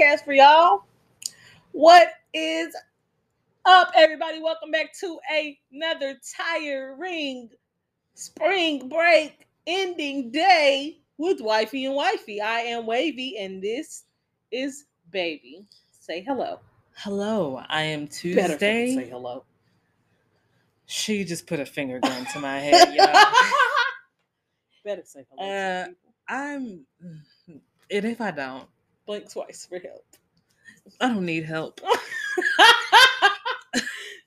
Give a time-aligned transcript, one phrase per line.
[0.00, 0.84] podcast for y'all.
[1.72, 2.74] What is
[3.64, 4.40] up, everybody?
[4.42, 5.18] Welcome back to
[5.72, 7.50] another tiring
[8.14, 12.40] spring break ending day with Wifey and Wifey.
[12.40, 14.04] I am Wavy, and this
[14.50, 15.64] is Baby.
[16.00, 16.60] Say hello.
[16.96, 19.44] Hello, I am Better say hello.
[20.86, 23.32] She just put a finger gun to my head, y'all.
[24.84, 25.50] Better say hello.
[25.50, 25.86] Uh.
[26.26, 26.86] I'm,
[27.90, 28.66] and if I don't,
[29.06, 30.04] Blink twice for help.
[31.00, 31.80] I don't need help.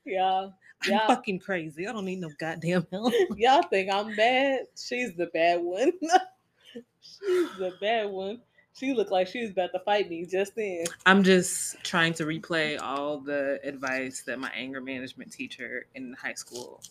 [0.05, 0.53] yeah, I'm
[0.85, 1.07] Yeah.
[1.07, 1.87] fucking crazy.
[1.87, 3.13] I don't need no goddamn help.
[3.37, 4.61] y'all think I'm bad?
[4.75, 5.91] She's the bad one.
[7.01, 8.41] She's the bad one.
[8.77, 10.85] She looked like she was about to fight me just then.
[11.07, 16.35] I'm just trying to replay all the advice that my anger management teacher in high
[16.35, 16.81] school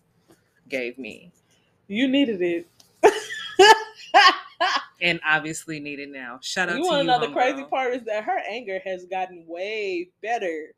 [0.68, 1.30] gave me,
[1.86, 2.66] You needed it.
[5.00, 6.38] And obviously need it now.
[6.42, 8.80] Shout out you to want you, to know the crazy part is that her anger
[8.84, 10.72] has gotten way better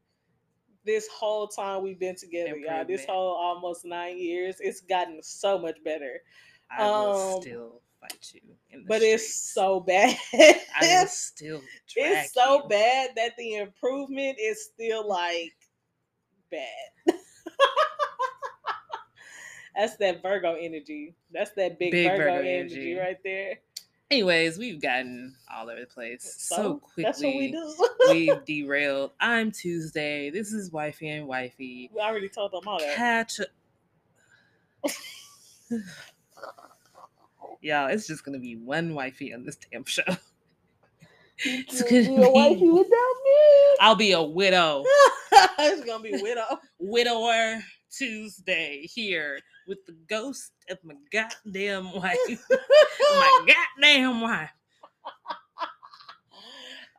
[0.85, 2.85] this whole time we've been together, y'all.
[2.85, 6.23] This whole almost nine years, it's gotten so much better.
[6.71, 8.41] I will um, still fight you
[8.87, 10.16] But it's so bad.
[10.32, 11.60] I will it's still.
[11.95, 12.69] It's so you.
[12.69, 15.55] bad that the improvement is still like
[16.51, 16.91] bad.
[19.77, 21.15] That's that Virgo energy.
[21.30, 22.75] That's that big, Big Virgo, Virgo energy.
[22.75, 22.95] energy.
[22.95, 23.59] right there.
[24.10, 27.02] Anyways, we've gotten all over the place so, quickly.
[27.04, 27.74] That's what we do.
[28.09, 29.10] we've derailed.
[29.20, 30.30] I'm Tuesday.
[30.30, 31.90] This is Wifey and Wifey.
[31.92, 32.96] we already told them all that.
[32.96, 33.40] Catch.
[37.60, 40.02] Y'all, it's just gonna be one wifey on this damn show.
[41.40, 43.76] It's gonna be a wifey without me.
[43.79, 44.82] I'll be a widow,
[45.60, 46.59] it's gonna be widow.
[46.80, 49.38] widower Tuesday here
[49.69, 52.16] with the ghost of my goddamn wife,
[52.51, 54.51] my goddamn wife.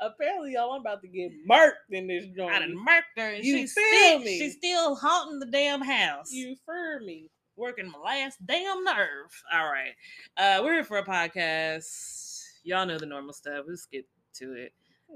[0.01, 2.53] Apparently, y'all, I'm about to get murked in this joint.
[2.55, 4.39] I done murked her, and You she's still, me?
[4.39, 6.31] she's still haunting the damn house.
[6.31, 7.29] You fur me.
[7.57, 9.43] working my last damn nerve.
[9.51, 9.91] All right.
[10.37, 12.41] Uh we're here for a podcast.
[12.63, 13.65] Y'all know the normal stuff.
[13.67, 14.05] Let's get
[14.35, 14.71] to it.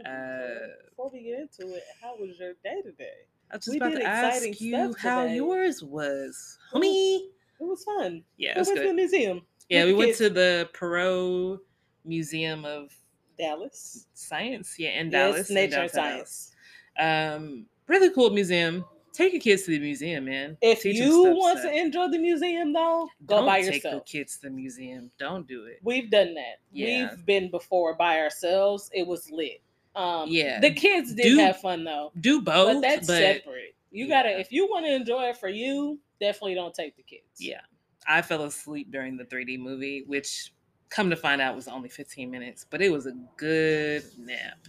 [0.05, 3.07] Uh Before we get into it, how was your day today?
[3.51, 5.35] I was just We about to ask you stuff how today.
[5.37, 7.27] yours was- Homie.
[7.63, 8.23] It was fun.
[8.37, 9.41] Yeah, we it was went to the museum.
[9.69, 10.17] Yeah, we went kids.
[10.19, 11.59] to the Perot
[12.05, 12.91] Museum of
[13.37, 14.07] Dallas.
[14.13, 14.75] Science.
[14.77, 15.49] Yeah, in Yes, Dallas.
[15.49, 16.51] nature and science.
[16.97, 17.35] Dallas.
[17.39, 18.85] Um really cool museum.
[19.13, 20.57] Take your kids to the museum, man.
[20.61, 21.71] If Teach you want stuff.
[21.71, 24.05] to enjoy the museum, though, go Don't by take yourself.
[24.07, 25.11] kids to the museum.
[25.19, 25.79] Don't do it.
[25.83, 26.55] We've done that.
[26.71, 27.11] Yeah.
[27.11, 28.89] We've been before by ourselves.
[28.91, 29.61] It was lit.
[29.95, 30.59] Um, Yeah.
[30.59, 33.75] the kids did Do- have fun though, Do both, but that's but separate.
[33.93, 34.23] You yeah.
[34.23, 37.39] gotta if you want to enjoy it for you, definitely don't take the kids.
[37.39, 37.61] Yeah.
[38.07, 40.51] I fell asleep during the 3D movie, which
[40.89, 44.67] come to find out was only 15 minutes, but it was a good nap.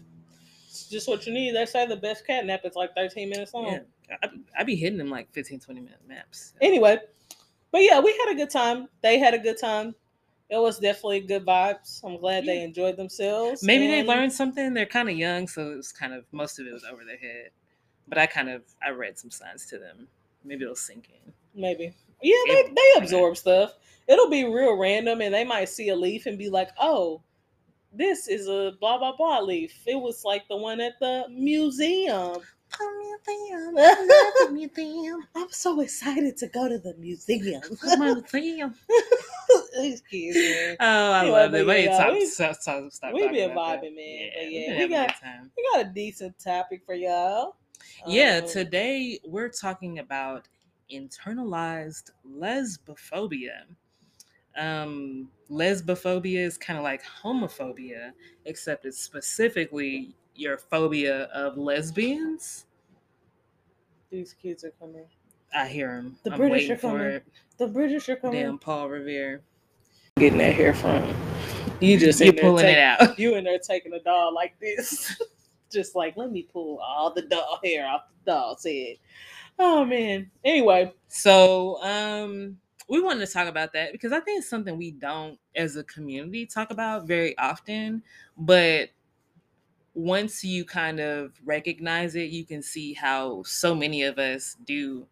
[0.66, 1.54] it's just what you need.
[1.54, 3.72] They say the best cat nap is like 13 minutes long.
[3.72, 4.16] Yeah.
[4.22, 4.28] I,
[4.60, 6.52] I be hitting them like 15, 20 minute naps.
[6.60, 6.98] Anyway,
[7.72, 8.88] but yeah, we had a good time.
[9.02, 9.94] They had a good time.
[10.50, 12.04] It was definitely good vibes.
[12.04, 13.62] I'm glad they enjoyed themselves.
[13.62, 14.74] Maybe they learned something.
[14.74, 17.16] They're kind of young, so it was kind of most of it was over their
[17.16, 17.50] head.
[18.09, 20.09] But I kind of I read some signs to them.
[20.44, 21.32] Maybe it'll sink in.
[21.54, 21.94] Maybe.
[22.22, 23.75] Yeah, they, they absorb stuff.
[24.09, 27.22] It'll be real random and they might see a leaf and be like, oh,
[27.93, 29.72] this is a blah blah blah leaf.
[29.87, 32.38] It was like the one at the museum.
[33.26, 35.20] The museum.
[35.37, 37.62] I'm so excited to go to the museum.
[39.78, 40.76] These kids, man.
[40.81, 41.84] Oh, I Anyway, love but it.
[41.84, 43.94] Yeah, stop, we- stop, stop, stop we been vibing, man.
[43.97, 45.14] Yeah, But we've yeah, been we got-.
[45.56, 47.56] We got a decent topic for y'all.
[48.06, 50.48] Yeah, Um, today we're talking about
[50.92, 53.64] internalized lesbophobia.
[54.56, 58.12] Um, lesbophobia is kind of like homophobia,
[58.44, 62.66] except it's specifically your phobia of lesbians.
[64.10, 65.04] these kids are coming.
[65.52, 66.16] I hear them.
[66.24, 67.06] The I'm British waiting are for coming.
[67.06, 67.24] it.
[67.58, 68.42] The British are coming.
[68.42, 69.40] Damn, Paul Revere.
[70.18, 71.12] Getting that hair from.
[71.80, 73.18] You just You're in pulling take- it out.
[73.18, 75.20] You in there taking a doll like this.
[75.74, 78.96] just like, let me pull all the doll hair off the doll's head.
[79.58, 80.31] Oh man.
[80.44, 82.58] Anyway, So, um,
[82.88, 85.84] we wanted to talk about that because I think it's something we don't, as a
[85.84, 88.02] community, talk about very often.
[88.37, 88.90] But
[89.94, 95.06] once you kind of recognize it, you can see how so many of us do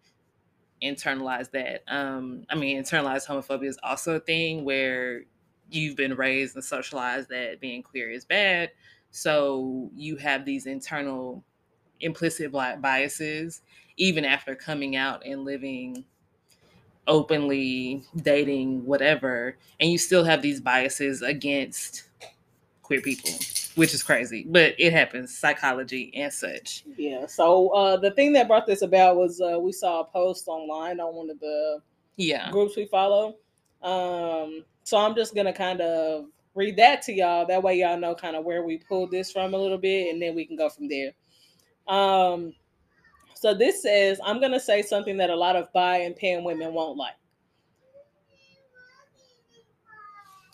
[0.83, 1.83] internalize that.
[1.89, 5.23] Um, I mean, internalized homophobia is also a thing where
[5.71, 8.71] you've been raised and socialized that being queer is bad.
[9.13, 11.45] So you have these internal
[12.01, 13.63] implicit black biases
[13.97, 16.05] even after coming out and living
[17.07, 22.05] openly dating whatever and you still have these biases against
[22.83, 23.31] queer people
[23.75, 26.85] which is crazy, but it happens, psychology and such.
[26.97, 27.27] Yeah.
[27.27, 31.01] So uh, the thing that brought this about was uh, we saw a post online
[31.01, 31.81] on one of the
[32.17, 32.51] Yeah.
[32.51, 33.37] groups we follow.
[33.83, 37.47] Um, so I'm just gonna kind of read that to y'all.
[37.47, 40.21] That way y'all know kind of where we pulled this from a little bit, and
[40.21, 41.13] then we can go from there.
[41.89, 42.55] Um,
[43.35, 46.75] so this says I'm gonna say something that a lot of bi and pan women
[46.75, 47.17] won't like.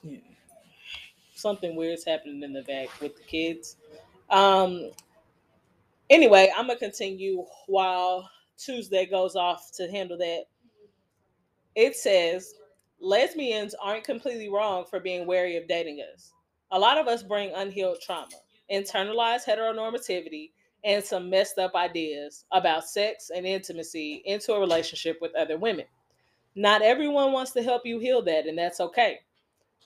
[0.02, 0.18] Yeah.
[1.34, 3.76] Something weird's happening in the back with the kids.
[4.30, 4.90] Um.
[6.10, 10.44] Anyway, I'm gonna continue while Tuesday goes off to handle that.
[11.74, 12.54] It says
[13.00, 16.32] lesbians aren't completely wrong for being wary of dating us.
[16.70, 18.28] A lot of us bring unhealed trauma,
[18.72, 20.50] internalized heteronormativity,
[20.84, 25.86] and some messed up ideas about sex and intimacy into a relationship with other women.
[26.54, 29.20] Not everyone wants to help you heal that, and that's okay.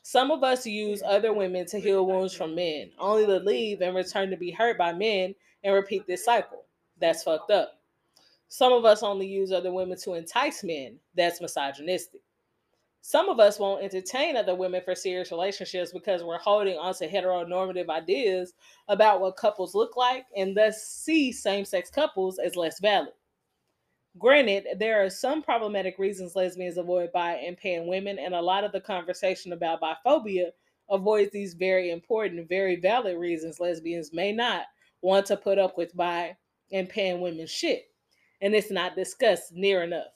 [0.03, 3.95] Some of us use other women to heal wounds from men, only to leave and
[3.95, 6.65] return to be hurt by men and repeat this cycle.
[7.01, 7.79] That's fucked up.
[8.49, 10.99] Some of us only use other women to entice men.
[11.15, 12.21] That's misogynistic.
[13.05, 17.89] Some of us won't entertain other women for serious relationships because we're holding onto heteronormative
[17.89, 18.55] ideas
[18.87, 23.13] about what couples look like and thus see same sex couples as less valid.
[24.19, 28.63] Granted, there are some problematic reasons lesbians avoid bi and pan women, and a lot
[28.63, 30.51] of the conversation about biphobia
[30.89, 34.67] avoids these very important, very valid reasons lesbians may not
[35.01, 36.37] want to put up with bi
[36.71, 37.87] and pan women shit.
[38.41, 40.13] And it's not discussed near enough.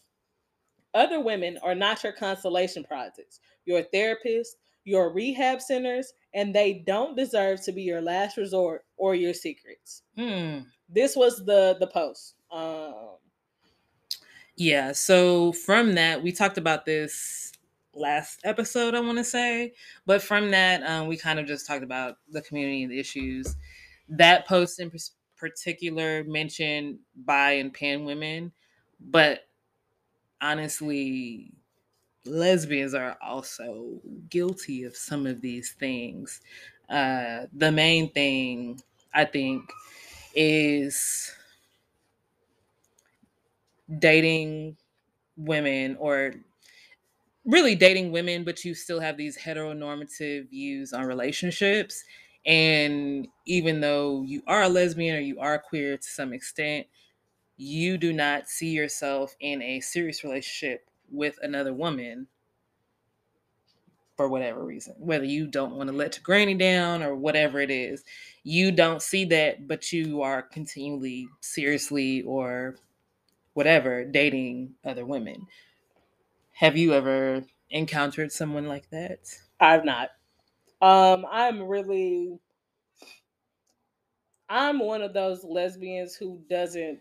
[0.96, 7.16] Other women are not your consolation prizes, your therapists, your rehab centers, and they don't
[7.16, 10.02] deserve to be your last resort or your secrets.
[10.16, 10.60] Hmm.
[10.88, 12.36] This was the the post.
[12.50, 13.18] Um,
[14.56, 14.92] Yeah.
[14.92, 17.52] So from that, we talked about this
[17.92, 19.74] last episode, I want to say.
[20.06, 23.54] But from that, um, we kind of just talked about the community and the issues.
[24.08, 24.90] That post in
[25.36, 28.52] particular mentioned bi and pan women,
[28.98, 29.40] but
[30.40, 31.52] honestly,
[32.24, 34.00] lesbians are also
[34.30, 36.40] guilty of some of these things.
[36.88, 38.80] Uh, the main thing,
[39.14, 39.70] I think,
[40.34, 41.32] is
[43.98, 44.76] dating
[45.36, 46.34] women or
[47.44, 52.02] really dating women, but you still have these heteronormative views on relationships.
[52.44, 56.86] And even though you are a lesbian or you are queer to some extent,
[57.56, 62.26] you do not see yourself in a serious relationship with another woman
[64.16, 67.70] for whatever reason, whether you don't want to let your granny down or whatever it
[67.70, 68.02] is.
[68.42, 72.76] You don't see that, but you are continually seriously or
[73.52, 75.46] whatever dating other women.
[76.52, 79.18] Have you ever encountered someone like that?
[79.60, 80.10] I've not.
[80.80, 82.38] Um, I'm really
[84.48, 87.00] I'm one of those lesbians who doesn't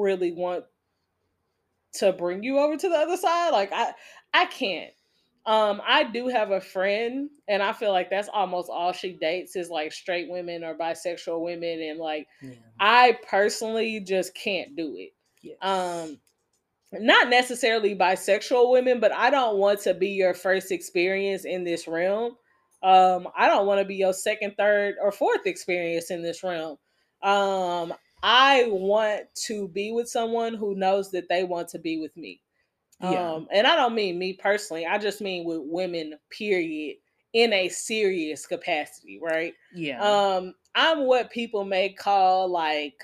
[0.00, 0.64] really want
[1.94, 3.50] to bring you over to the other side.
[3.50, 3.92] Like I
[4.32, 4.92] I can't.
[5.46, 9.56] Um, I do have a friend, and I feel like that's almost all she dates
[9.56, 12.54] is like straight women or bisexual women, and like Yeah.
[12.80, 15.10] I personally just can't do it.
[15.42, 15.58] Yes.
[15.60, 16.18] um
[16.92, 21.88] not necessarily bisexual women but i don't want to be your first experience in this
[21.88, 22.36] realm
[22.82, 26.76] um i don't want to be your second third or fourth experience in this realm
[27.22, 27.92] um
[28.26, 32.40] i want to be with someone who knows that they want to be with me
[33.00, 33.32] Yeah.
[33.34, 36.96] um and i don't mean me personally i just mean with women period
[37.34, 40.00] in a serious capacity right yeah.
[40.02, 43.00] um i'm what people may call like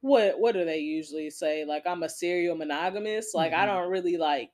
[0.00, 3.34] what what do they usually say like i'm a serial monogamist.
[3.34, 3.66] like i Mhm.
[3.68, 4.50] don't really like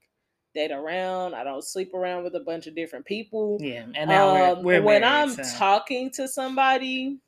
[0.54, 3.84] date around i don't sleep around with a bunch of different people yeah.
[3.94, 7.18] And now um, we're, we're when married, i'm so- talking to somebody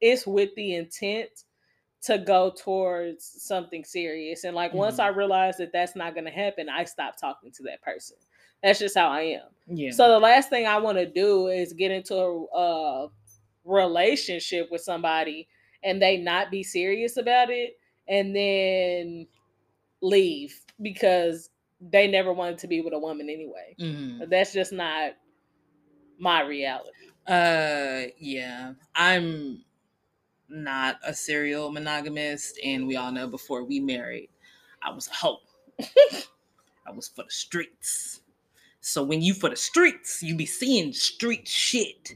[0.00, 1.28] it's with the intent
[2.02, 5.04] to go towards something serious and like once Mhm.
[5.04, 8.16] i realize that that's not going to happen i stop talking to that person
[8.62, 9.90] that's just how i am yeah.
[9.90, 13.08] so the last thing I want to do is get into a, a
[13.64, 15.48] relationship with somebody
[15.82, 19.26] and they not be serious about it and then
[20.02, 21.50] leave because
[21.80, 23.74] they never wanted to be with a woman anyway.
[23.78, 24.28] Mhm.
[24.30, 25.12] That's just not
[26.18, 26.90] my reality.
[27.26, 28.72] Uh, yeah.
[28.94, 29.64] I'm
[30.48, 34.28] not a serial monogamist, and we all know before we married,
[34.82, 35.38] I was a hoe.
[36.86, 38.20] I was for the streets.
[38.80, 42.12] So when you for the streets, you be seeing street shit.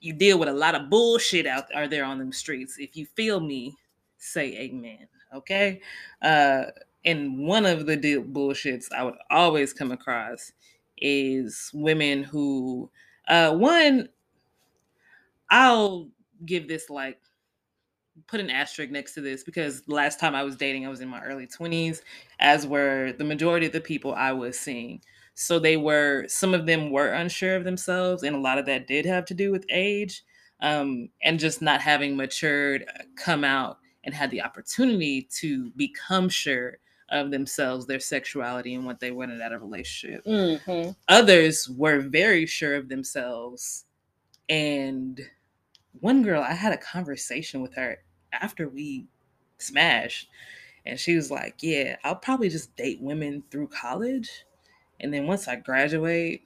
[0.00, 2.76] You deal with a lot of bullshit out are there on them streets.
[2.78, 3.76] If you feel me,
[4.18, 5.06] say amen.
[5.34, 5.80] Okay.
[6.20, 6.64] Uh,
[7.04, 10.52] and one of the deal bullshits I would always come across
[10.98, 12.90] is women who,
[13.28, 14.08] uh, one,
[15.50, 16.08] I'll
[16.44, 17.20] give this like
[18.26, 21.08] put an asterisk next to this because last time I was dating, I was in
[21.08, 22.02] my early 20s,
[22.38, 25.00] as were the majority of the people I was seeing.
[25.34, 28.86] So they were, some of them were unsure of themselves, and a lot of that
[28.86, 30.22] did have to do with age
[30.60, 36.28] um, and just not having matured, uh, come out and had the opportunity to become
[36.28, 36.78] sure
[37.10, 40.24] of themselves, their sexuality, and what they wanted out of a relationship.
[40.24, 40.90] Mm-hmm.
[41.08, 43.84] Others were very sure of themselves.
[44.48, 45.20] And
[46.00, 47.98] one girl, I had a conversation with her
[48.40, 49.06] after we
[49.58, 50.28] smashed.
[50.86, 54.44] And she was like, Yeah, I'll probably just date women through college.
[55.00, 56.42] And then once I graduate,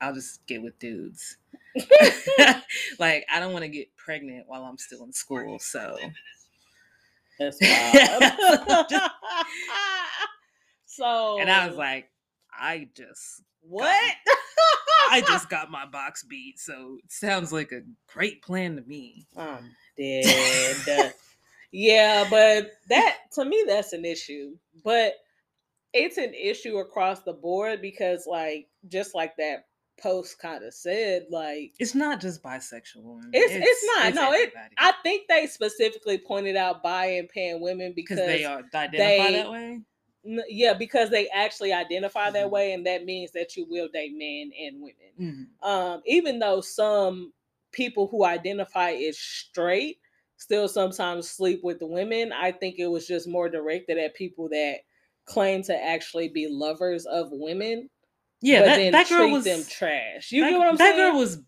[0.00, 1.38] I'll just get with dudes.
[2.98, 5.58] like, I don't want to get pregnant while I'm still in school.
[5.58, 5.96] So,
[7.38, 7.58] That's
[8.68, 8.92] wild.
[10.86, 12.10] so and I was like,
[12.52, 14.14] I just, what?
[15.10, 16.58] I just got my box beat.
[16.58, 17.80] So it sounds like a
[18.12, 19.26] great plan to me.
[19.36, 21.14] I'm dead.
[21.72, 24.56] yeah, but that to me that's an issue.
[24.84, 25.14] But
[25.92, 29.66] it's an issue across the board because like just like that
[30.00, 33.30] post kind of said, like It's not just bisexual women.
[33.32, 34.14] It's- it's not.
[34.14, 38.58] No, it- I think they specifically pointed out bi and pan women because they are
[38.74, 39.80] identify they- that way.
[40.48, 42.50] Yeah, because they actually identify that Mhm.
[42.50, 45.12] way, and that means that you will date men and women.
[45.62, 45.66] Mhm.
[45.66, 47.32] Um, even though some
[47.72, 49.98] people who identify as straight
[50.36, 54.48] still sometimes sleep with the women, I think it was just more directed at people
[54.50, 54.80] that
[55.24, 57.88] claim to actually be lovers of women,
[58.40, 60.32] Yeah, but that, then that girl treat was them trash.
[60.32, 60.96] You that, get what I'm that saying?
[60.96, 61.38] That girl was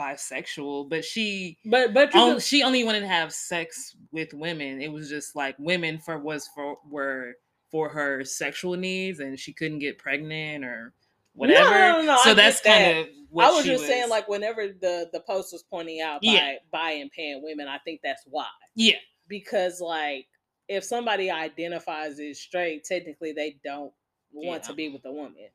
[0.00, 4.34] bisexual, but she but but you on, could- she only wanted to have sex with
[4.34, 4.80] women.
[4.82, 7.36] It was just like women for was for were
[7.74, 10.92] for her sexual needs, and she couldn't get pregnant or
[11.32, 11.70] whatever.
[11.70, 12.84] no, no, no, so I that's get that.
[12.84, 16.22] kind of what I was just saying, like whenever the the post was pointing out
[16.22, 16.52] by Yeah.
[16.70, 18.46] bi and pan women, I think that's why.
[18.76, 18.94] yeah,
[19.26, 20.26] because like
[20.68, 23.92] if somebody identifies as straight, technically they don't
[24.32, 25.48] want to be with a woman.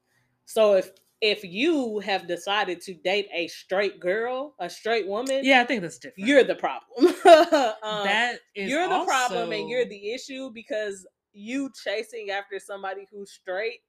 [0.43, 5.61] So if if you have decided to date a straight girl, a straight woman, yeah,
[5.61, 6.27] I think that's different.
[6.27, 7.13] you're the problem.
[7.81, 11.07] Um, that is you're the problem and you're the issue because
[11.39, 13.79] you chasing after somebody who's straight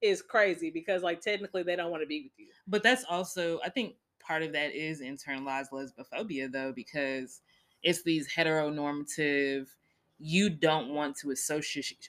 [0.00, 2.46] is crazy because like technically they don't want to be with you.
[2.66, 7.40] but that's also i think part of that is internalized lesbophobia though because
[7.82, 9.66] it's these heteronormative
[10.18, 12.08] you don't want to associate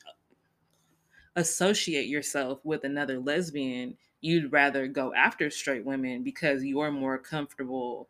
[1.37, 8.09] associate yourself with another lesbian you'd rather go after straight women because you're more comfortable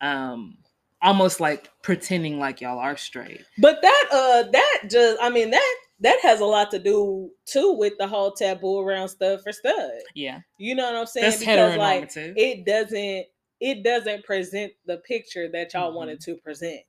[0.00, 0.56] um
[1.02, 5.76] almost like pretending like y'all are straight But that uh that just I mean that
[6.00, 9.90] that has a lot to do too with the whole taboo around stud for stud.
[10.14, 11.24] yeah You know what I'm saying?
[11.30, 13.26] that's because like it doesn't
[13.60, 15.96] it doesn't present the picture that y'all Mm-hmm.
[15.96, 16.80] wanted to present.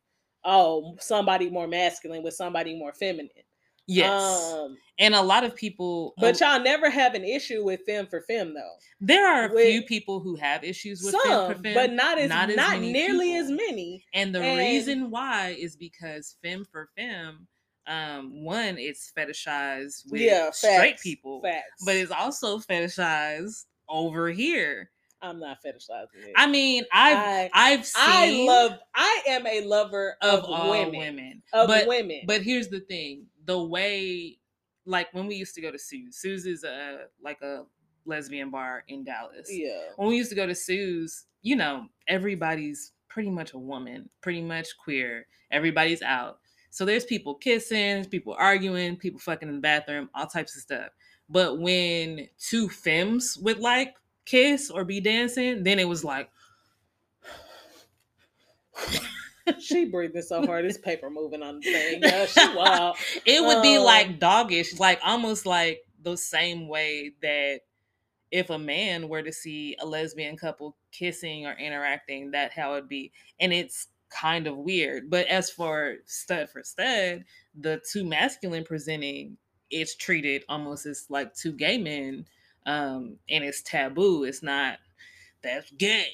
[0.44, 3.30] Oh, somebody more masculine with somebody more feminine.
[3.88, 8.08] yes Um, and a lot of people but y'all never have an issue with femme
[8.08, 8.76] for femme though.
[9.00, 12.18] there are a with- few people who have issues with Some, for femme, but not
[12.18, 14.04] as not not, as many nearly as many.
[14.14, 17.48] And the And- reason why is because femme for femme,
[17.88, 21.84] um, one, it's fetishized with yeah, straight people, Facts.
[21.86, 24.90] but it's also fetishized over here.
[25.22, 26.34] I'm not fetishizing it.
[26.36, 28.80] I mean, I've I- I've seen I love.
[28.94, 31.00] I am a lover of, of, all women.
[31.00, 32.22] women, Of but women.
[32.28, 34.38] but here's the thing: the way,
[34.86, 37.64] like when we used to go to Sue's, Sue's is a like a
[38.06, 39.48] lesbian bar in Dallas.
[39.52, 39.80] yeah.
[39.96, 44.42] when we used to go to Sue's, you know, everybody's pretty much a woman, pretty
[44.42, 45.26] much queer.
[45.52, 46.40] Everybody's out.
[46.76, 50.90] So there's people kissing, people arguing, people fucking in the bathroom, all types of stuff.
[51.30, 56.30] But when two femmes would like kiss or be dancing, then it was like,
[59.58, 60.66] she breathing so hard.
[60.66, 62.28] This paper moving on the thing.
[62.28, 62.98] She wild.
[63.26, 67.62] it would be Um, like doggish, like almost like the same way that
[68.32, 72.90] if a man were to see a lesbian couple kissing or interacting, that how it'd
[72.90, 73.14] be.
[73.40, 75.10] And it's kind of weird.
[75.10, 77.26] But as for stud for stud,
[77.60, 79.38] the two masculine presenting,
[79.70, 82.26] it's treated almost as like two gay men.
[82.66, 84.24] Um, and it's taboo.
[84.24, 84.80] It's not
[85.44, 86.08] that's gay.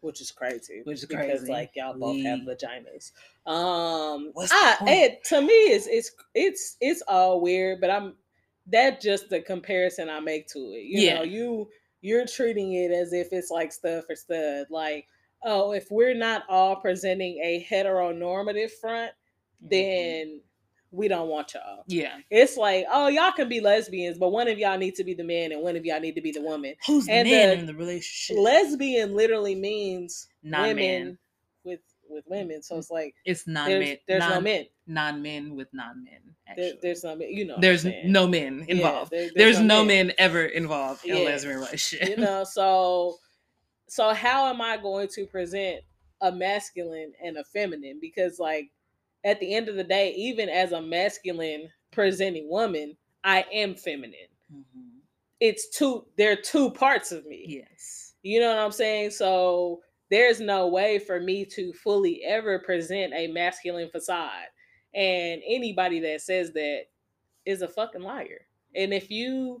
[0.00, 0.82] Which is crazy.
[0.84, 1.50] Which is because crazy.
[1.50, 3.12] like y'all both have vaginas.
[3.46, 8.14] Um What's I, it, to me it's it's it's it's all weird, but I'm
[8.68, 10.84] that just the comparison I make to it.
[10.84, 11.14] You Yeah.
[11.14, 11.68] know, you
[12.02, 14.66] you're treating it as if it's like stud for stud.
[14.70, 15.06] Like,
[15.42, 19.12] oh, if we're not all presenting a heteronormative front,
[19.64, 19.68] Mm-hmm.
[19.70, 20.40] then
[20.90, 21.82] we don't want y'all.
[21.86, 22.18] Yeah.
[22.30, 25.24] It's like, oh, y'all can be lesbians, but one of y'all need to be the
[25.24, 26.74] man and one of y'all need to be the woman.
[26.86, 28.36] Who's the man in the relationship?
[28.42, 31.18] Lesbian literally means Non women man.
[31.64, 32.62] with with women.
[32.62, 33.96] So it's like It's non men.
[34.06, 34.66] there's non, no men.
[34.86, 36.20] Non men with non men.
[36.56, 37.28] There, there's no men.
[37.30, 37.56] You know.
[37.58, 39.10] there's no men Yeah, involved.
[39.10, 40.12] there- there's, no men.
[40.18, 41.22] ever involved in Yeah.
[41.22, 42.08] a lesbian relationship.
[42.10, 43.16] you know so
[43.88, 45.80] so how am i going to present
[46.22, 48.70] a masculine and a feminine because like
[49.24, 54.28] at the end of the day even as a masculine presenting woman i am feminine
[54.52, 55.00] Mhm.
[55.40, 58.14] it's two there are two parts of me Yes.
[58.22, 63.12] you know what i'm saying so there's no way for me to fully ever present
[63.14, 64.46] a masculine facade
[64.94, 66.82] and anybody that says that
[67.44, 69.60] is a fucking liar and if you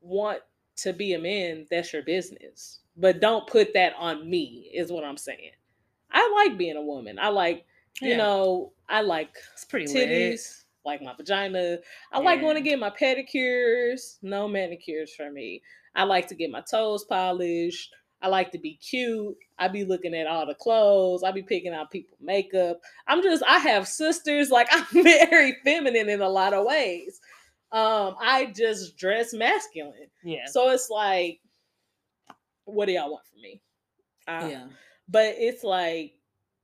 [0.00, 0.40] want
[0.76, 2.80] to be a man, that's your business.
[2.96, 5.52] But don't put that on me, is what I'm saying.
[6.10, 7.18] I like being a woman.
[7.18, 7.64] I like,
[8.00, 8.16] you Yeah.
[8.18, 10.40] know, I like It's pretty titties, lit.
[10.84, 11.78] like my vagina.
[12.12, 15.62] I like going to get my pedicures, no manicures for me.
[15.94, 17.94] I like to get my toes polished.
[18.20, 19.36] I like to be cute.
[19.58, 21.22] I be looking at all the clothes.
[21.24, 22.80] I be picking out people makeup.
[23.08, 27.20] I'm just I have sisters like I'm very feminine in a lot of ways.
[27.72, 30.08] Um I just dress masculine.
[30.22, 30.46] Yeah.
[30.46, 31.40] So it's like,
[32.64, 33.62] what do y'all want from me?
[34.26, 34.66] Uh, yeah.
[35.08, 36.14] But it's like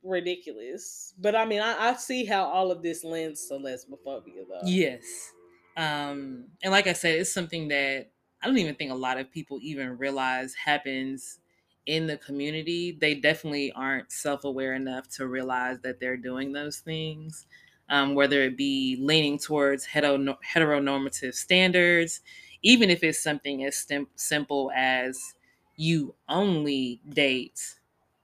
[0.03, 1.15] ridiculous.
[1.19, 4.67] But I mean, I, I see how all of this lends to lesbophobia, though.
[4.67, 5.33] Yes.
[5.77, 8.11] Um, and like I said, it's something that
[8.43, 11.39] I don't even think a lot of people even realize happens
[11.87, 12.97] in the community.
[13.01, 17.47] They definitely aren't self aware enough to realize that they're doing those things,
[17.89, 22.21] um, whether it be leaning towards hetero- heteronormative standards,
[22.63, 25.35] even if it's something as sim- simple as
[25.79, 27.77] you only date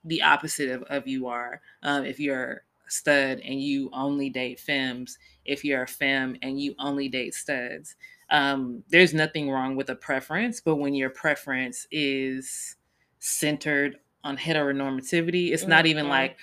[0.04, 1.62] the opposite of, of you are.
[1.84, 6.60] Um, if you're a stud and you only date femmes, if you're a femme and
[6.60, 7.94] you only date studs.
[8.30, 12.76] Um, there's nothing wrong with a preference, but when your preference is
[13.20, 16.36] centered on heteronormativity, it's not even like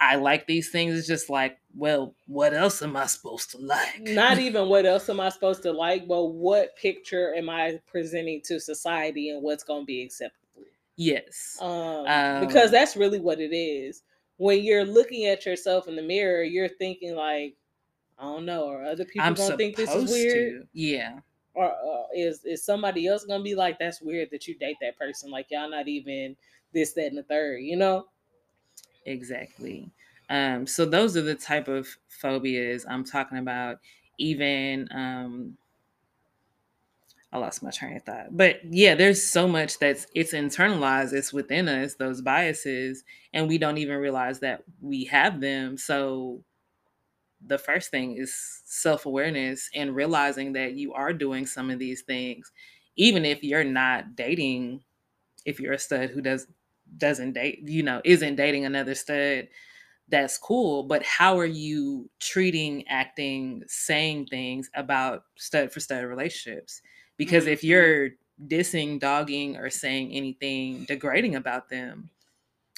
[0.00, 0.98] I like these things.
[0.98, 4.00] It's just like, well, what else am I supposed to like?
[4.00, 8.40] Not even what else am I supposed to like, but what picture am I presenting
[8.42, 10.64] to society and what's going to be acceptable?
[10.96, 11.58] yes.
[11.60, 14.02] Um, Um, because that's really what it is.
[14.36, 17.56] When you're looking at yourself in the mirror, you're thinking like,
[18.18, 20.62] I don't know, are other people I'm gonna think this is weird?
[20.62, 20.68] to.
[20.72, 21.20] Yeah.
[21.54, 24.98] or uh, is is somebody else gonna be like that's weird that you date that
[24.98, 26.36] person like y'all not even
[26.72, 28.06] this that and the third you know
[29.06, 29.90] Exactly.
[30.32, 33.80] Um, so those are the type of phobias I'm talking about.
[34.16, 35.58] Even um,
[37.30, 41.34] I lost my train of thought, but yeah, there's so much that's it's internalized, it's
[41.34, 45.76] within us, those biases, and we don't even realize that we have them.
[45.76, 46.42] So
[47.46, 52.00] the first thing is self awareness and realizing that you are doing some of these
[52.02, 52.52] things,
[52.96, 54.82] even if you're not dating.
[55.44, 56.46] If you're a stud who does
[56.96, 59.48] doesn't date, you know, isn't dating another stud,
[60.12, 60.84] that's cool.
[60.84, 66.82] But how are you treating, acting, saying things about stud for stud relationships?
[67.16, 67.64] Because if Mhm.
[67.64, 68.10] you're
[68.46, 72.10] dissing, dogging, or saying anything degrading about them,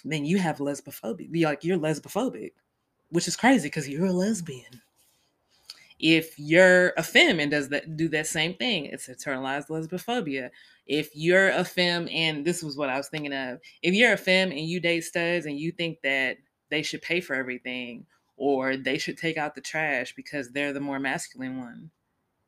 [0.05, 1.31] then you have lesbophobia.
[1.31, 2.53] Be Like you're lesbophobic,
[3.11, 4.83] which is crazy because you're a lesbian.
[6.01, 10.51] If you're a femme and does that do that same thing, it's internalized lesbophobia.
[10.87, 14.17] If you're a femme and this was what I was thinking of, if you're a
[14.19, 16.39] femme and you date studs and you think that
[16.75, 18.05] they should pay for everything
[18.37, 21.91] or they should take out the trash because they're the more masculine one,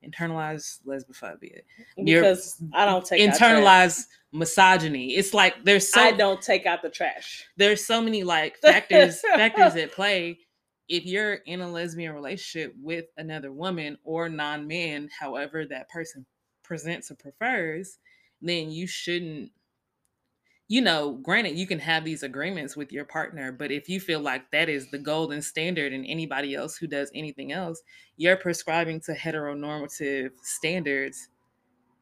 [0.05, 1.61] internalized lesbophobia.
[1.97, 3.41] You're because i don't take out trash.
[3.41, 5.15] internalized misogyny.
[5.15, 9.21] It's like there's so i don't take out the trash there's so many like factors
[9.37, 10.41] factors at play
[10.89, 16.27] if you're in a lesbian relationship with another woman or non-man however that person
[16.65, 17.99] presents or prefers
[18.43, 19.53] then you shouldn't
[20.69, 24.21] you know granted you can have these agreements with your partner but if you feel
[24.21, 27.83] like that is the golden standard and anybody else who does anything else
[28.17, 31.29] you're prescribing to heteronormative standards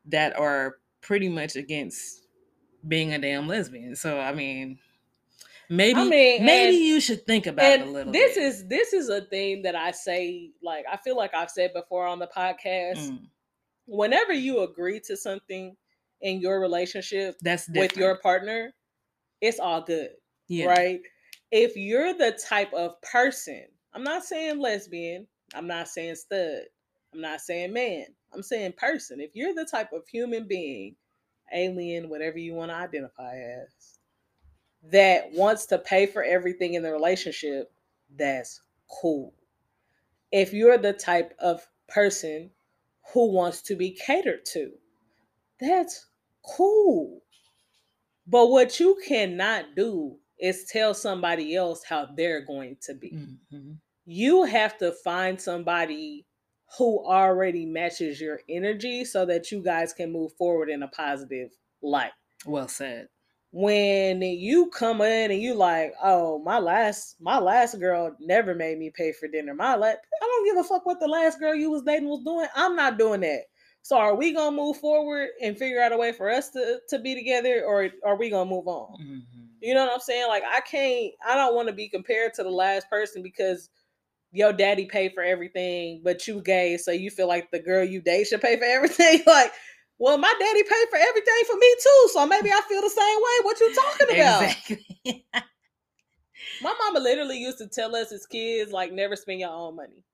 [0.07, 2.23] that are pretty much against
[2.87, 3.97] being a damn lesbian.
[3.97, 4.79] So i mean
[5.69, 8.45] maybe mean, maybe and- you should think about it a little this bit.
[8.45, 12.07] is this is a thing that i say like i feel like i've said before
[12.07, 12.99] on the podcast.
[13.11, 13.21] Mm,
[13.87, 15.75] whenever you agree to something
[16.25, 18.75] in your relationship that's with your partner
[19.41, 20.11] it's all good
[20.49, 20.67] yeah.
[20.67, 21.01] right?
[21.51, 26.63] If you're the type of person, I'm not saying lesbian, I'm not saying stud,
[27.13, 29.21] I'm not saying man, I'm saying person.
[29.21, 30.97] If you're the type of human being,
[31.53, 33.99] alien, whatever you want to identify as,
[34.93, 37.73] that wants to pay for everything in the relationship,
[38.17, 38.61] that's
[39.01, 39.35] cool.
[40.33, 42.51] if you're the type of person
[43.13, 44.73] who wants to be catered to.
[45.61, 46.07] That's
[46.45, 47.21] cool.
[48.27, 53.11] But what you cannot do is tell somebody else how they're going to be.
[53.11, 53.73] Mm-hmm.
[54.07, 56.27] You have to find somebody
[56.79, 61.51] who already matches your energy so that you guys can move forward in a positive
[61.83, 62.13] light.
[62.47, 63.09] Well said.
[63.53, 68.79] When you come in and you like, oh, my last my last girl never made
[68.79, 69.55] me pay for dinner.
[69.55, 72.25] My la- I don't give a fuck what the last girl you was dating was
[72.25, 72.49] doing.
[72.57, 73.43] I'm not doing that.
[73.85, 76.99] So are we gonna move forward and figure out a way for us to to
[76.99, 78.97] be together, or are we gonna move on?
[78.99, 79.41] Mm-hmm.
[79.61, 80.27] You know what I'm saying?
[80.27, 81.13] Like I can't.
[81.29, 83.69] I don't want to be compared to the last person because
[84.33, 88.01] your daddy paid for everything, but you gay, so you feel like the girl you
[88.01, 89.23] date should pay for everything.
[89.27, 89.53] like,
[89.99, 93.17] well, my daddy paid for everything for me too, so maybe I feel the same
[93.19, 93.43] way.
[93.43, 94.43] What you talking about?
[94.45, 95.27] Exactly.
[96.63, 100.05] My mama literally used to tell us as kids, like, never spend your own money.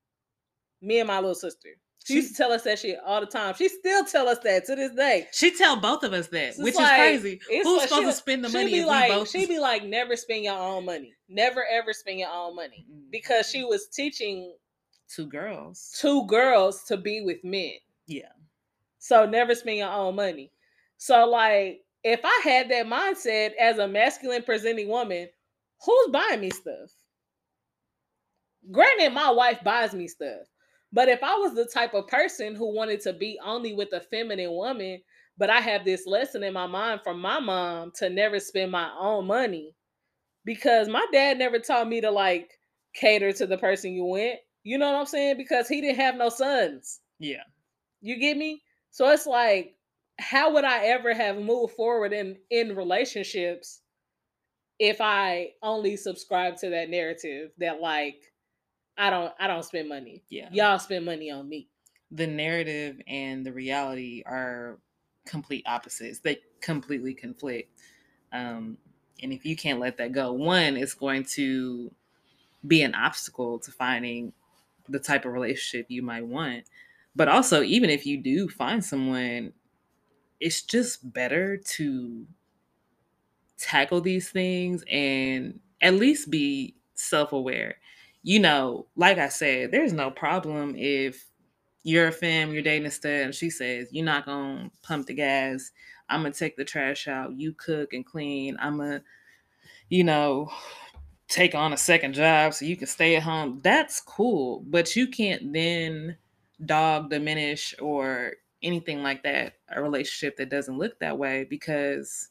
[0.83, 1.69] Me and my little sister.
[2.05, 3.55] She used to tell us that shit all the time.
[3.55, 5.29] She still tell us that to this day.
[5.33, 7.41] she tell both of us that, which like- is crazy.
[7.49, 10.17] Who's like supposed she- to spend the She money be like, she be like, never
[10.17, 11.13] spend your own money.
[11.29, 12.87] Never ever spend your own money.
[12.91, 13.11] Mm-hmm.
[13.11, 14.55] Because she was teaching
[15.09, 15.95] two girls.
[16.01, 17.73] two girls to be with men.
[18.07, 18.33] Yeah.
[18.99, 20.53] So never spend your own money.
[20.97, 25.29] So like if I had that mindset as a masculine presenting woman,
[25.85, 26.91] who's buying me stuff?
[28.71, 30.47] Granted, my wife buys me stuff.
[30.93, 34.01] But if I was the type of person who wanted to be only with a
[34.01, 35.01] feminine woman,
[35.39, 38.91] but I have this lesson in my mind from my mom to never spend my
[38.99, 39.75] own money
[40.45, 42.51] because my dad never taught me to like
[42.95, 44.41] cater to the person you went.
[44.65, 45.37] You know what I'm saying?
[45.37, 47.01] Because he didn't have no sons.
[47.19, 47.45] Yeah.
[48.01, 48.63] You get me?
[48.91, 49.77] So it's like,
[50.19, 53.81] how would I ever have moved forward in in relationships
[54.79, 58.17] if I only subscribe to that narrative that like
[59.01, 60.23] I don't I don't spend money.
[60.29, 60.51] Yeah.
[60.53, 61.69] Y'all spend money on me.
[62.13, 64.79] The narrative and the reality are
[65.25, 66.19] complete opposites.
[66.19, 67.73] They completely conflict.
[68.31, 68.77] Um,
[69.23, 71.91] and if you can't let that go, one, it's going to
[72.67, 74.35] be an obstacle to finding
[74.89, 76.65] the type of relationship you might want.
[77.17, 79.53] But also, even if you do find someone,
[80.41, 82.27] it's just better to
[83.57, 87.77] tackle these things and at least be self aware.
[88.23, 91.27] You know, like I said, there's no problem if
[91.83, 95.15] you're a femme, you're dating a stud, and she says, You're not gonna pump the
[95.15, 95.71] gas.
[96.09, 97.33] I'm gonna take the trash out.
[97.39, 98.57] You cook and clean.
[98.61, 99.03] I'm gonna,
[99.89, 100.51] you know,
[101.29, 103.61] take on a second job so you can stay at home.
[103.63, 104.65] That's cool.
[104.67, 106.17] But you can't then
[106.67, 112.29] dog, diminish, or anything like that a relationship that doesn't look that way because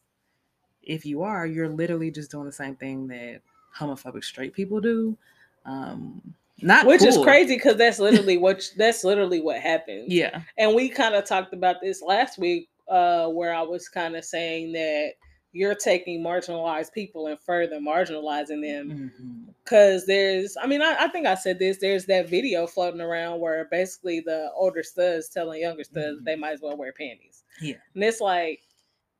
[0.84, 3.42] if you are, you're literally just doing the same thing that
[3.78, 5.18] homophobic straight people do.
[5.66, 6.22] Um,
[6.62, 10.12] not Which is crazy because that's literally what that's literally what happened.
[10.12, 10.42] Yeah.
[10.58, 14.26] And we kind of talked about this last week, uh, where I was kind of
[14.26, 15.14] saying that
[15.54, 21.26] you're taking marginalized people and further marginalizing them because there's i mean I, I think
[21.26, 25.84] i said this there's that video floating around where basically the older studs telling younger
[25.84, 26.24] studs Mhm.
[26.26, 27.78] they might as well wear panties Yeah.
[27.96, 28.62] and it's like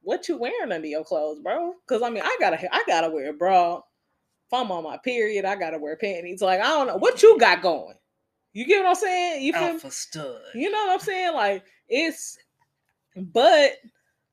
[0.04, 3.32] what you wearing under your clothes bro because i mean i gotta i gotta wear
[3.32, 3.82] a bra
[4.52, 7.38] if i'm on my period i gotta wear panties like i don't know what you
[7.40, 7.96] got going
[8.54, 9.62] you get what i'm saying you feel?
[9.64, 10.42] Alpha stud.
[10.56, 12.38] you know what i'm saying like it's
[13.16, 13.74] but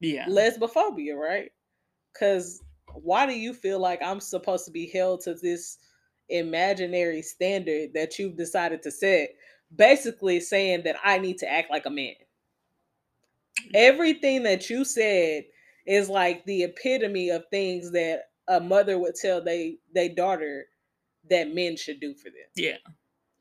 [0.00, 0.26] Yeah.
[0.28, 1.50] lesbophobia, right?
[2.12, 5.78] Because why do you feel like I'm supposed to be held to this
[6.28, 9.30] imaginary standard that you've decided to set?
[9.74, 12.14] Basically, saying that I need to act like a man.
[13.74, 15.44] Everything that you said
[15.86, 20.66] is like the epitome of things that a mother would tell they they daughter
[21.28, 22.48] that men should do for them.
[22.54, 22.76] Yeah.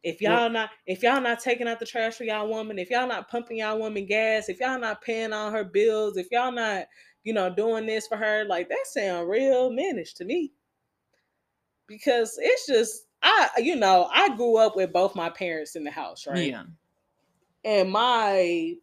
[0.03, 3.07] If y'all not if y'all not taking out the trash for y'all woman, if y'all
[3.07, 6.85] not pumping y'all woman gas, if y'all not paying all her bills, if y'all not,
[7.23, 10.51] you know, doing this for her, like that sound real mannish to me.
[11.87, 15.91] Because it's just I you know, I grew up with both my parents in the
[15.91, 16.51] house, right?
[16.51, 16.63] Yeah.
[17.63, 18.75] And my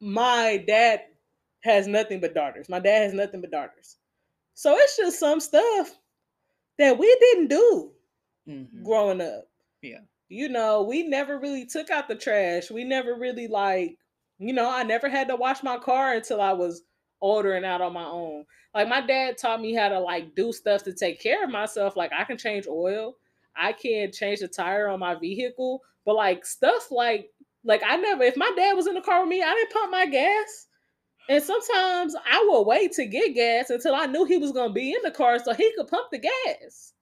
[0.00, 1.02] my dad
[1.60, 2.68] has nothing but daughters.
[2.68, 3.98] My dad has nothing but daughters.
[4.54, 5.96] So it's just some stuff
[6.78, 7.92] that we didn't do
[8.46, 8.84] Mhm.
[8.84, 9.48] growing up.
[9.82, 10.04] Yeah.
[10.28, 12.70] You know, we never really took out the trash.
[12.70, 13.98] We never really like,
[14.38, 16.82] you know, I never had to wash my car until I was
[17.20, 18.46] older and out on my own.
[18.74, 21.96] Like my dad taught me how to like do stuff to take care of myself.
[21.96, 23.16] Like I can change oil,
[23.56, 27.30] I can change the tire on my vehicle, but like stuff like
[27.64, 29.90] like I never if my dad was in the car with me, I didn't pump
[29.92, 30.68] my gas.
[31.28, 34.92] And sometimes I would wait to get gas until I knew he was gonna be
[34.92, 36.92] in the car so he could pump the gas.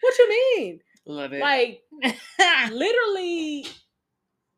[0.00, 0.80] What you mean?
[1.06, 1.40] Love it.
[1.40, 1.82] Like
[2.70, 3.66] literally,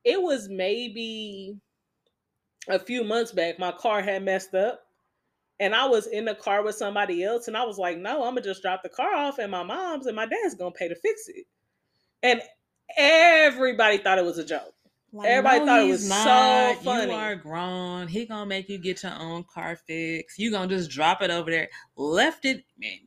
[0.05, 1.57] it was maybe
[2.69, 3.59] a few months back.
[3.59, 4.81] My car had messed up.
[5.61, 8.35] And I was in the car with somebody else, and I was like, "No, I'm
[8.35, 10.97] gonna just drop the car off at my mom's, and my dad's gonna pay to
[10.97, 11.47] fix it."
[12.25, 12.43] And
[12.97, 14.74] everybody thought it was a joke.
[15.15, 17.13] Like, Everybody no, thought it was so funny.
[17.13, 18.09] You are grown.
[18.09, 20.41] He gonna make you get your own car fixed.
[20.41, 21.69] You gonna just drop it over there.
[21.95, 22.99] Left it man,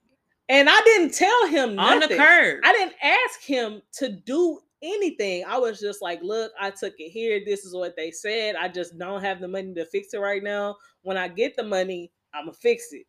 [0.48, 2.62] And I didn't tell him on the curb.
[2.64, 5.44] I didn't ask him to do anything.
[5.46, 7.42] I was just like, look, I took it here.
[7.46, 8.56] This is what they said.
[8.56, 10.78] I just don't have the money to fix it right now.
[11.02, 13.06] When I get the money, I'm gonna fix it.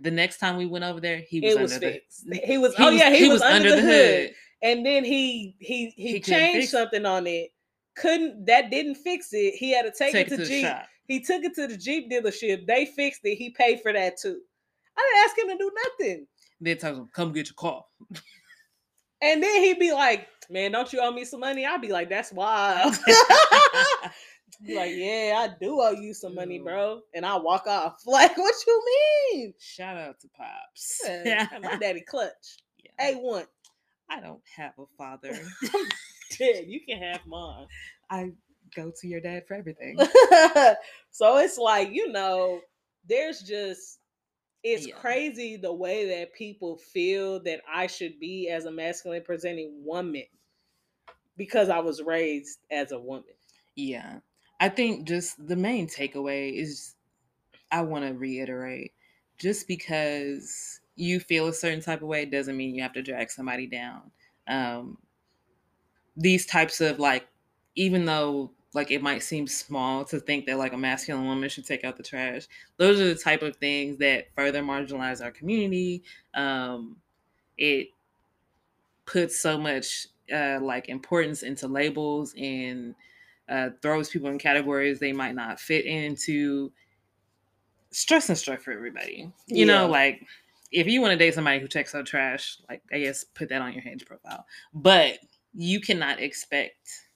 [0.00, 2.24] the next time we went over there, he was It under was the fixed.
[2.44, 4.34] He was oh yeah, he, was, under, the hood.
[4.60, 7.53] And then he he he, He changed something on it.
[7.96, 9.54] Couldn't that didn't fix it.
[9.54, 10.68] He had to take, Take it to, the Jeep.
[11.06, 12.66] He took it to the Jeep dealership.
[12.66, 13.36] They fixed it.
[13.36, 14.40] He paid for that too.
[14.96, 16.26] I didn't ask him to do nothing.
[16.60, 17.84] Then tells him, "Come get your car."
[19.24, 21.64] And then he'd be like, Man, don't you owe me some money?
[21.64, 22.94] I'd be like, That's wild.
[24.68, 27.00] like, Yeah, I do owe you some money, bro.
[27.14, 28.02] And I walk off.
[28.06, 28.82] Like, what you
[29.32, 29.54] mean?
[29.58, 31.00] Shout out to pops.
[31.06, 32.58] Yeah, my daddy clutch.
[32.98, 33.12] Yeah.
[33.12, 33.46] A1.
[34.10, 35.32] I don't have a father.
[36.38, 37.66] Dad, you can have mine.
[38.10, 38.32] I
[38.74, 39.96] go to your dad for everything.
[41.10, 42.60] so it's like, you know,
[43.08, 43.98] there's just
[44.62, 44.94] it's Yeah.
[45.00, 50.24] crazy the way that people feel that I should be as a masculine presenting woman
[51.36, 53.34] because I was raised as a woman.
[53.76, 54.20] Yeah.
[54.60, 56.94] I think just the main takeaway is
[57.70, 58.92] I want to reiterate
[59.38, 63.30] just because you feel a certain type of way doesn't mean you have to drag
[63.30, 64.10] somebody down.
[64.46, 64.98] Um,
[66.16, 67.26] these types of like,
[67.74, 71.64] even though like it might seem small to think that like a masculine woman should
[71.64, 72.46] take out the trash,
[72.76, 76.02] those are the type of things that further marginalize our community.
[76.34, 76.96] Um,
[77.56, 77.88] it
[79.06, 82.94] puts so much uh, like importance into labels and
[83.48, 86.72] uh, throws people in categories they might not fit into.
[87.90, 89.30] Stress and stress for everybody.
[89.46, 90.26] You know, like
[90.72, 93.62] if you want to date somebody who checks out trash, like I guess put that
[93.62, 94.44] on your Hinge profile.
[94.72, 95.18] But
[95.54, 97.06] you cannot expect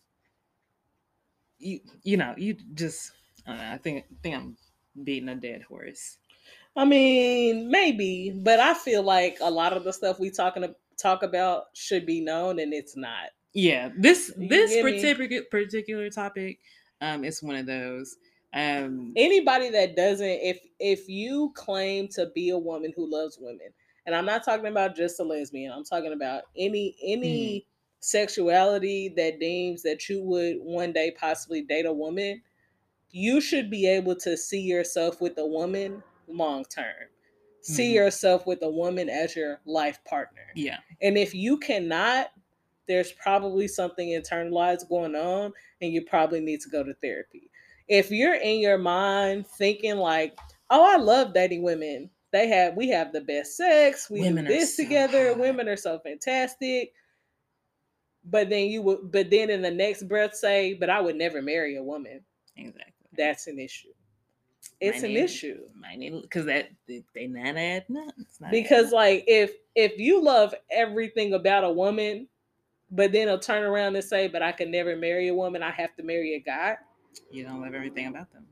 [1.59, 3.13] you you know you just
[3.47, 4.57] I, don't know, I think I think I'm
[5.05, 6.19] beating a dead horse.
[6.77, 11.23] I mean, maybe, but I feel like a lot of the stuff we talking talk
[11.23, 13.31] about should be known and it's not.
[13.53, 16.61] Yeah, this You this particular particular topic
[17.01, 18.17] um is one of those.
[18.53, 23.69] Um anybody that doesn't if if you claim to be a woman who loves women
[24.07, 27.67] and i'm not talking about just a lesbian i'm talking about any any
[28.01, 32.43] sexuality that deems that you would one day possibly date a woman
[33.11, 37.09] you should be able to see yourself with a woman long term.
[37.63, 37.95] See Mhm.
[37.95, 40.43] yourself with a woman as your life partner.
[40.55, 40.79] Yeah.
[41.01, 42.31] and if you cannot
[42.87, 47.51] there's probably something internalized going on and you probably need to go to therapy.
[47.87, 50.39] If you're in your mind thinking like
[50.71, 52.11] oh i love dating women.
[52.31, 54.11] They have we have the best sex.
[54.11, 55.29] We Women do this so together.
[55.31, 55.39] hot.
[55.39, 56.93] women are so fantastic
[58.31, 61.41] but then you would but then in the next breath say but i would never
[61.43, 62.21] marry a woman.
[62.57, 62.93] Exactly.
[63.17, 63.89] that's an issue.
[64.81, 65.61] It's Might an need- issue.
[65.75, 68.25] Might need because that they, not add nothing.
[68.51, 72.27] Because like if if you love everything about a woman
[72.91, 75.71] but then he'll turn around and say but i can never marry a woman i
[75.71, 76.77] have to marry a guy.
[77.31, 78.47] You don't love everything about them.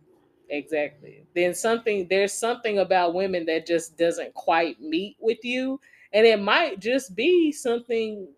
[0.49, 1.25] exactly.
[1.35, 5.81] Then something there's something about women that just doesn't quite meet with you
[6.13, 8.29] and it might just be something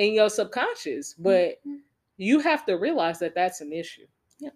[0.00, 1.80] in your subconscious but Mhm.
[2.16, 4.06] you have to realize that that's an issue.
[4.38, 4.50] Yeah.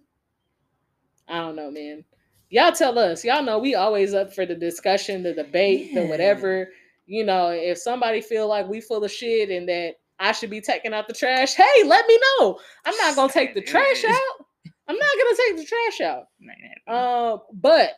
[1.28, 2.04] i don't know man.
[2.50, 3.24] Y'all tell us.
[3.24, 6.68] Y'all know we always up for the discussion the debate the whatever.
[7.07, 10.61] You know if somebody feel like we full of shit and that i should be
[10.61, 12.59] taking out the trash hey let me know.
[12.87, 14.46] I'm not gonna take the trash out.
[14.88, 16.24] I'm not gonna take the trash out.
[16.40, 17.90] Not uh, but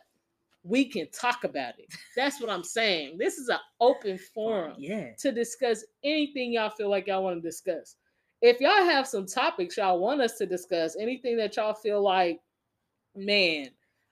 [0.67, 5.09] we can talk about it that's what i'm saying this is an open forum yeah.
[5.19, 7.95] to discuss anything y'all feel like y'all want to discuss.
[8.41, 12.39] If y'all have some topics y'all want us to discuss, anything that y'all feel like,
[13.15, 13.69] man,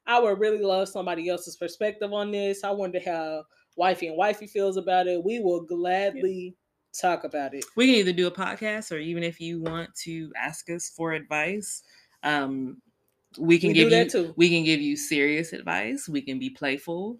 [0.08, 2.64] I would really love somebody else's perspective on this.
[2.64, 3.44] I wonder how
[3.76, 5.24] wifey and wifey feels about it.
[5.24, 6.56] We will gladly
[7.00, 7.66] talk about it.
[7.76, 11.14] We can either do a podcast or even if you want to ask us for
[11.14, 11.84] advice,
[12.24, 12.82] um,
[13.38, 14.34] we can We give you too.
[14.36, 16.08] we can give you serious advice.
[16.10, 17.20] We can be playful.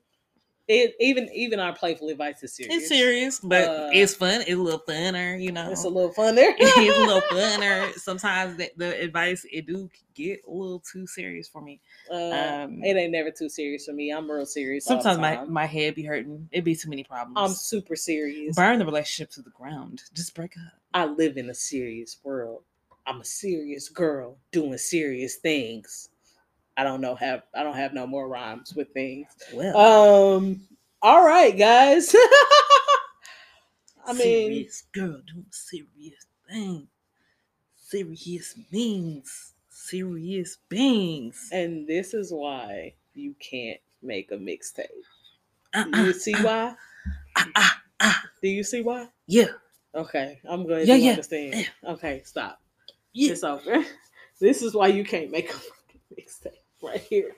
[0.68, 2.76] It even even our playful advice is serious.
[2.78, 4.42] It's serious, but Uh, it's fun.
[4.42, 5.70] It's a little funner, you know.
[5.72, 6.56] It's a little fun there.
[6.58, 7.94] it's a little funner.
[7.94, 11.82] Sometimes the, the advice it do get a little too serious for me.
[12.10, 14.10] Uh, Um, it ain't never too serious for me.
[14.12, 14.86] I'm real serious.
[14.86, 16.50] Sometimes my my head be hurting.
[16.52, 17.38] It be too many problems.
[17.38, 18.56] I'm super serious.
[18.56, 20.02] Burn the relationship to the ground.
[20.16, 20.74] Just break up.
[20.96, 22.64] I live in a serious world.
[23.08, 26.10] I'm a serious girl doing serious things.
[26.78, 29.28] I don't know have I don't have no more rhymes with things.
[29.54, 30.68] Well, Um
[31.02, 32.16] all right guys.
[34.08, 36.88] I mean serious girl doing serious thing.
[37.76, 41.50] Serious means serious beings.
[41.52, 44.88] and this is why you can't make a mixtape.
[45.74, 46.76] Uh, You uh, see uh, why?
[47.38, 48.24] ah, ah, ah.
[48.42, 49.10] Do you see why?
[49.28, 49.54] Yeah,
[49.96, 51.70] Okay, I'm glad Yeah, you yeah, understand.
[51.84, 52.60] Okay, stop.
[53.16, 53.32] Yeah.
[53.32, 53.84] It's over.
[54.42, 55.58] This is why you can't make a
[56.14, 57.32] mixtape right here.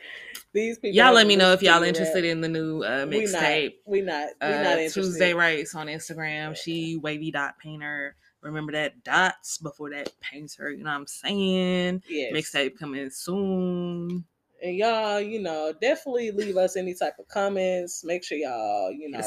[0.51, 0.95] These people.
[0.97, 3.43] Y'all let me know if y'all interested in the new uh, We not.
[3.43, 3.73] mixtape.
[3.85, 4.29] We not.
[4.41, 5.01] We Uh, not interested.
[5.01, 6.57] Tuesday Rights on Instagram.
[6.57, 8.15] She wavy dot painter.
[8.41, 10.71] Remember that dots before that painter.
[10.71, 12.01] You know what I'm saying?
[12.09, 12.33] Yes.
[12.33, 14.25] Mixtape coming soon.
[14.63, 18.03] And y'all, you know, definitely leave us any type of comments.
[18.03, 19.21] Make sure y'all, you know,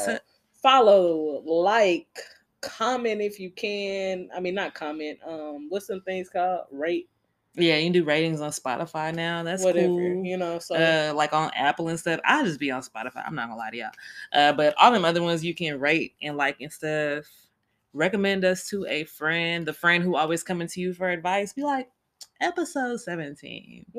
[0.61, 2.19] follow, like,
[2.61, 4.29] comment if you can.
[4.35, 5.19] I mean, not comment.
[5.27, 6.61] Um, what's some things called?
[6.71, 7.09] Rate,
[7.55, 9.43] Yeah, you can do ratings on Spotify now.
[9.43, 9.87] That's whatever.
[9.87, 10.23] cool.
[10.25, 12.19] You know, so uh like on Apple and stuff.
[12.23, 13.23] I just be on Spotify.
[13.25, 13.91] I'm not gonna lie to y'all.
[14.31, 17.25] Uh but all them other ones you can rate and like and stuff.
[17.93, 21.51] Recommend us to a friend, the friend who always coming to you for advice.
[21.51, 21.89] Be like,
[22.39, 23.85] episode 17.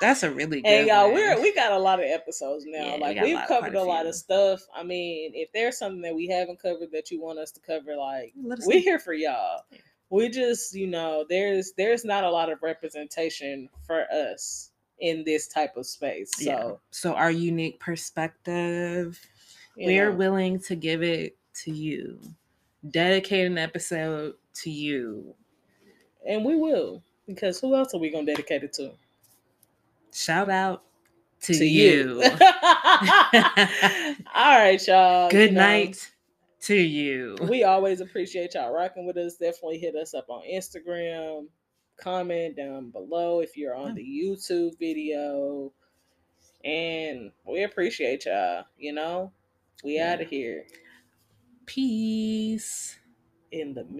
[0.00, 2.96] That's a really good And y'all, we're we got a lot of episodes now.
[2.96, 4.60] Yeah, like we've lot- covered a a lot of stuff.
[4.74, 7.96] I mean, if there's something that we haven't covered that you want us to cover,
[7.96, 8.80] like we're know.
[8.80, 9.62] here for y'all.
[9.70, 9.78] Yeah.
[10.10, 15.48] We just, you know, there's there's not a lot of representation for us in this
[15.48, 16.30] type of space.
[16.36, 16.70] So Yeah.
[16.90, 19.20] So our unique perspective,
[19.76, 22.20] you we're know, willing to give it to you.
[22.88, 25.34] Dedicate an episode to you.
[26.26, 28.92] and we will because who else are we gonna dedicate it to?
[30.18, 30.82] Shout out
[31.42, 32.20] to, to you.
[34.34, 35.30] All right, y'all.
[35.30, 36.10] Good you know, night
[36.62, 37.36] to you.
[37.48, 39.36] we always appreciate y'all rocking with us.
[39.36, 41.46] Definitely hit us up on Instagram.
[41.98, 45.72] Comment down below if you're on the YouTube video.
[46.64, 48.64] And we appreciate y'all.
[48.76, 49.32] You know,
[49.84, 50.14] we Yeah.
[50.14, 50.64] out of here
[51.64, 52.98] Peace.
[53.52, 53.84] in the